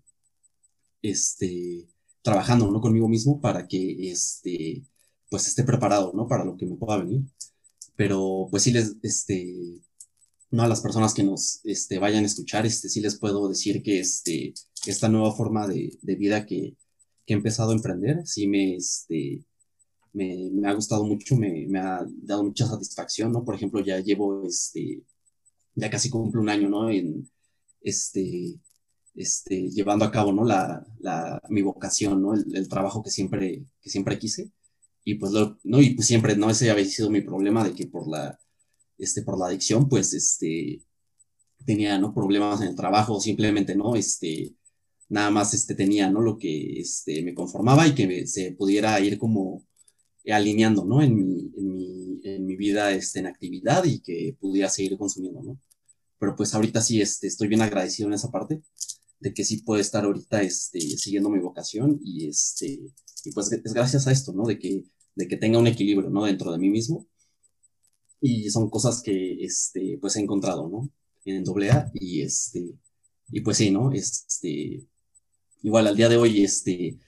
[1.03, 1.89] este,
[2.23, 2.81] trabajando, ¿no?
[2.81, 4.85] Conmigo mismo para que, este,
[5.31, 6.27] pues esté preparado, ¿no?
[6.29, 7.23] Para lo que me pueda venir.
[7.97, 9.83] Pero, pues sí, les, este,
[10.51, 13.83] no a las personas que nos este, vayan a escuchar, este, sí les puedo decir
[13.83, 14.55] que este,
[14.87, 16.77] esta nueva forma de, de vida que,
[17.27, 19.45] que, he empezado a emprender, sí me, este,
[20.13, 23.45] me, me ha gustado mucho, me, me, ha dado mucha satisfacción, ¿no?
[23.45, 25.03] Por ejemplo, ya llevo, este,
[25.75, 26.91] ya casi cumplo un año, ¿no?
[26.91, 27.29] En,
[27.85, 28.59] este,
[29.15, 30.45] este, llevando a cabo, ¿no?
[30.45, 32.35] La, la, mi vocación, ¿no?
[32.35, 34.51] El, trabajo que siempre, que siempre quise.
[35.05, 35.33] Y pues,
[35.65, 35.81] ¿no?
[35.83, 36.51] Y pues siempre, ¿no?
[36.51, 38.39] Ese había sido mi problema de que por la,
[38.99, 40.83] este, por la adicción, pues, este,
[41.67, 42.15] tenía, ¿no?
[42.15, 43.97] Problemas en el trabajo, simplemente, ¿no?
[43.97, 44.55] Este,
[45.09, 46.21] nada más, este, tenía, ¿no?
[46.23, 49.67] Lo que, este, me conformaba y que se pudiera ir como
[50.31, 51.03] alineando, ¿no?
[51.03, 55.43] En mi, en mi, en mi vida, este, en actividad y que pudiera seguir consumiendo,
[55.43, 55.59] ¿no?
[56.25, 58.63] Pero pues ahorita sí, este, estoy bien agradecido en esa parte
[59.21, 62.81] de que sí puedo estar ahorita, este, siguiendo mi vocación y, este,
[63.25, 64.47] y pues es gracias a esto, ¿no?
[64.47, 66.25] De que, de que tenga un equilibrio, ¿no?
[66.25, 67.07] Dentro de mí mismo
[68.23, 70.89] y son cosas que este, pues he encontrado, ¿no?
[71.27, 72.75] En AA y este,
[73.31, 73.93] y pues sí, ¿no?
[73.93, 74.87] Este,
[75.63, 76.99] igual al día de hoy, este,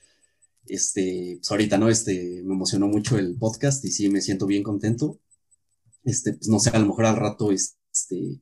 [0.66, 1.88] este, pues ahorita, ¿no?
[1.88, 5.18] Este, me emocionó mucho el podcast y sí me siento bien contento.
[6.04, 8.40] Este, pues no sé, a lo mejor al rato, este,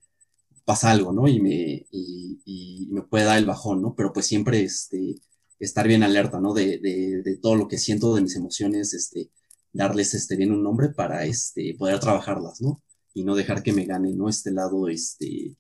[0.65, 1.29] pasa algo, ¿no?
[1.29, 3.95] Y me, y, y me puede dar el bajón, ¿no?
[3.95, 5.17] Pero pues siempre, este,
[5.59, 6.55] estar bien alerta, ¿no?
[6.55, 9.31] De, de, de todo lo que siento, de mis emociones, este,
[9.73, 12.83] darles este bien un nombre para este poder trabajarlas, ¿no?
[13.13, 14.29] Y no dejar que me gane, ¿no?
[14.29, 15.57] Este lado, este,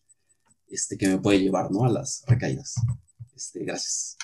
[0.69, 1.85] este que me puede llevar, ¿no?
[1.85, 2.75] A las recaídas.
[3.35, 4.17] Este, gracias.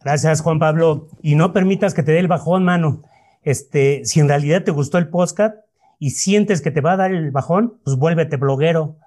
[0.00, 1.08] Gracias, Juan Pablo.
[1.22, 3.02] Y no permitas que te dé el bajón, mano.
[3.42, 5.56] Este, si en realidad te gustó el podcast
[5.98, 8.98] y sientes que te va a dar el bajón, pues vuélvete bloguero.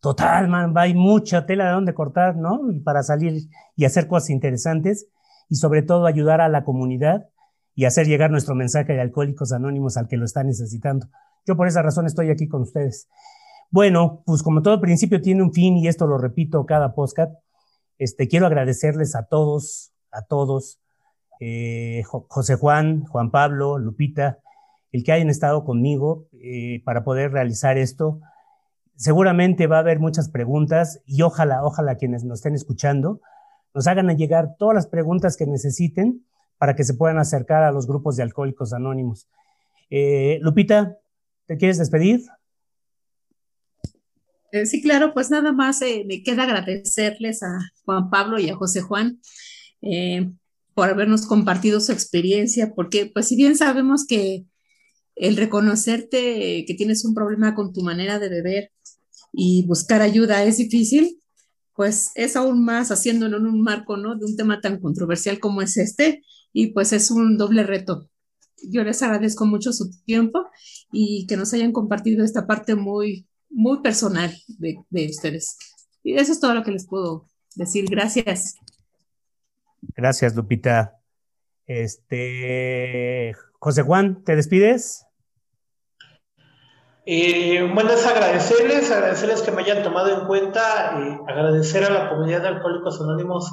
[0.00, 2.70] Total, man, hay mucha tela de donde cortar, ¿no?
[2.70, 5.08] Y para salir y hacer cosas interesantes
[5.48, 7.28] y sobre todo ayudar a la comunidad
[7.74, 11.08] y hacer llegar nuestro mensaje de Alcohólicos Anónimos al que lo está necesitando.
[11.46, 13.08] Yo por esa razón estoy aquí con ustedes.
[13.70, 17.34] Bueno, pues como todo principio tiene un fin y esto lo repito cada podcast,
[17.98, 20.78] este, quiero agradecerles a todos, a todos,
[21.40, 24.38] eh, José Juan, Juan Pablo, Lupita,
[24.92, 28.20] el que hayan estado conmigo eh, para poder realizar esto.
[28.96, 33.20] Seguramente va a haber muchas preguntas y ojalá, ojalá quienes nos estén escuchando
[33.74, 36.24] nos hagan llegar todas las preguntas que necesiten
[36.56, 39.28] para que se puedan acercar a los grupos de alcohólicos anónimos.
[39.90, 40.96] Eh, Lupita,
[41.44, 42.22] ¿te quieres despedir?
[44.52, 48.80] Eh, sí, claro, pues nada más me queda agradecerles a Juan Pablo y a José
[48.80, 49.20] Juan
[50.76, 54.44] por habernos compartido su experiencia, porque pues si bien sabemos que
[55.16, 58.72] el reconocerte que tienes un problema con tu manera de beber
[59.32, 61.20] y buscar ayuda es difícil,
[61.74, 64.16] pues es aún más haciéndolo en un marco, ¿no?
[64.16, 68.08] De un tema tan controversial como es este, y pues es un doble reto.
[68.70, 70.46] Yo les agradezco mucho su tiempo
[70.92, 75.58] y que nos hayan compartido esta parte muy, muy personal de, de ustedes.
[76.02, 77.86] Y eso es todo lo que les puedo decir.
[77.90, 78.54] Gracias.
[79.94, 80.98] Gracias, Lupita.
[81.66, 85.05] Este, José Juan, ¿te despides?
[87.08, 92.10] Eh, bueno, es agradecerles, agradecerles que me hayan tomado en cuenta, eh, agradecer a la
[92.10, 93.50] comunidad de Alcohólicos Anónimos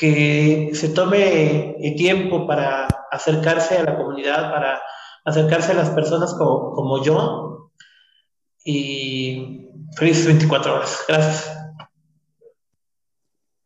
[0.00, 4.80] que se tome el tiempo para acercarse a la comunidad, para
[5.24, 7.70] acercarse a las personas como, como yo.
[8.64, 11.04] Y felices 24 horas.
[11.08, 11.56] Gracias.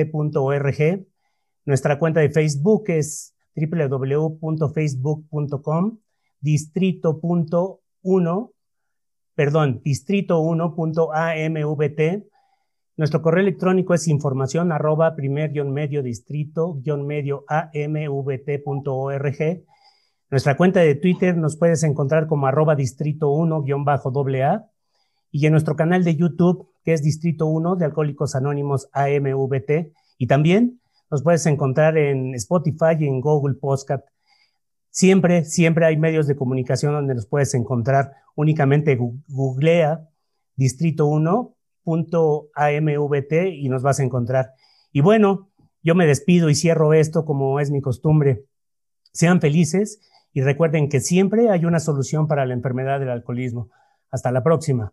[1.65, 5.99] Nuestra cuenta de Facebook es www.facebook.com
[6.41, 8.53] distrito.1,
[9.35, 12.27] perdón, distrito1.amvt.
[12.99, 19.37] Nuestro correo electrónico es información arroba primer-medio distrito-medio amvt.org.
[20.31, 24.65] Nuestra cuenta de Twitter nos puedes encontrar como arroba distrito 1-AA
[25.31, 30.27] y en nuestro canal de YouTube, que es Distrito 1 de Alcohólicos Anónimos AMVT, y
[30.27, 30.81] también
[31.11, 34.09] nos puedes encontrar en Spotify y en Google Podcast.
[34.89, 38.13] Siempre, siempre hay medios de comunicación donde nos puedes encontrar.
[38.35, 40.09] Únicamente googlea
[40.57, 41.07] distrito
[41.87, 44.51] 1.amvt y nos vas a encontrar.
[44.93, 45.49] Y bueno,
[45.83, 48.45] yo me despido y cierro esto como es mi costumbre.
[49.13, 50.01] Sean felices
[50.33, 53.71] y recuerden que siempre hay una solución para la enfermedad del alcoholismo.
[54.11, 54.93] Hasta la próxima.